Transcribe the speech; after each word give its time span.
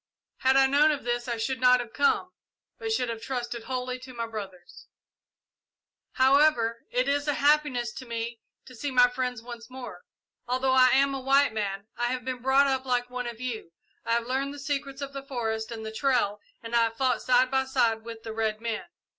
Had 0.37 0.57
I 0.57 0.65
known 0.65 0.89
of 0.89 1.03
this 1.03 1.27
I 1.27 1.37
should 1.37 1.59
not 1.61 1.79
have 1.79 1.93
come, 1.93 2.31
but 2.79 2.91
should 2.91 3.07
have 3.07 3.21
trusted 3.21 3.65
wholly 3.65 3.99
to 3.99 4.15
my 4.15 4.25
brothers. 4.25 4.87
"However, 6.13 6.87
it 6.89 7.07
is 7.07 7.27
a 7.27 7.35
happiness 7.35 7.91
to 7.93 8.07
me 8.07 8.39
to 8.65 8.73
see 8.73 8.89
my 8.89 9.07
friends 9.11 9.43
once 9.43 9.69
more. 9.69 10.01
Although 10.47 10.73
I 10.73 10.87
am 10.87 11.13
a 11.13 11.19
white 11.21 11.53
man, 11.53 11.85
I 11.99 12.07
have 12.07 12.25
been 12.25 12.41
brought 12.41 12.65
up 12.65 12.83
like 12.83 13.11
one 13.11 13.27
of 13.27 13.39
you. 13.39 13.73
I 14.03 14.13
have 14.13 14.25
learned 14.25 14.55
the 14.55 14.59
secrets 14.59 15.03
of 15.03 15.13
the 15.13 15.21
forest 15.21 15.69
and 15.71 15.85
the 15.85 15.91
trail 15.91 16.41
and 16.63 16.73
I 16.75 16.85
have 16.85 16.97
fought 16.97 17.21
side 17.21 17.51
by 17.51 17.65
side 17.65 18.01
with 18.01 18.23
the 18.23 18.33
red 18.33 18.59
men. 18.59 18.85